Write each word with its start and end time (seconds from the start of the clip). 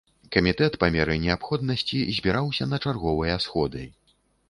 Камітэт 0.35 0.77
па 0.83 0.89
меры 0.95 1.17
неабходнасці 1.27 2.01
збіраўся 2.17 2.71
на 2.73 2.83
чарговыя 2.83 3.41
сходы. 3.49 3.89